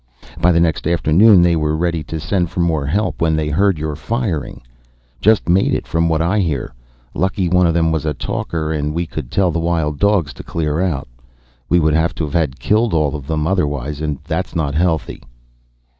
[0.41, 3.77] By the next afternoon they were ready to send for more help when they heard
[3.77, 4.61] your firing.
[5.19, 6.73] Just made it, from what I hear.
[7.13, 10.79] Lucky one of them was a talker and could tell the wild dogs to clear
[10.81, 11.07] out.
[11.69, 15.21] Would have had to kill them all otherwise, and that's not healthy."